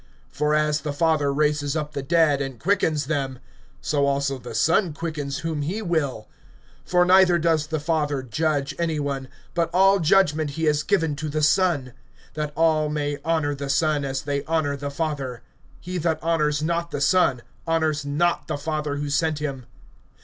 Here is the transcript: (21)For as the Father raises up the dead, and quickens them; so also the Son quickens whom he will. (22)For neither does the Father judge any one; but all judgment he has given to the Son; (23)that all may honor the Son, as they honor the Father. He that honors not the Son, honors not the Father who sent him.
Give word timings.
(21)For 0.35 0.57
as 0.57 0.81
the 0.81 0.93
Father 0.93 1.31
raises 1.31 1.75
up 1.75 1.93
the 1.93 2.01
dead, 2.01 2.41
and 2.41 2.59
quickens 2.59 3.05
them; 3.05 3.37
so 3.81 4.07
also 4.07 4.39
the 4.39 4.55
Son 4.55 4.93
quickens 4.93 5.41
whom 5.45 5.61
he 5.61 5.79
will. 5.79 6.27
(22)For 6.87 7.05
neither 7.05 7.37
does 7.37 7.67
the 7.67 7.79
Father 7.79 8.23
judge 8.23 8.73
any 8.79 8.99
one; 8.99 9.27
but 9.53 9.69
all 9.71 9.99
judgment 9.99 10.49
he 10.57 10.63
has 10.63 10.81
given 10.81 11.15
to 11.15 11.29
the 11.29 11.43
Son; 11.43 11.93
(23)that 12.33 12.51
all 12.55 12.89
may 12.89 13.19
honor 13.23 13.53
the 13.53 13.69
Son, 13.69 14.03
as 14.03 14.23
they 14.23 14.43
honor 14.45 14.75
the 14.75 14.89
Father. 14.89 15.43
He 15.79 15.99
that 15.99 16.17
honors 16.23 16.63
not 16.63 16.89
the 16.89 16.99
Son, 16.99 17.43
honors 17.67 18.03
not 18.03 18.47
the 18.47 18.57
Father 18.57 18.95
who 18.95 19.07
sent 19.11 19.37
him. 19.37 19.67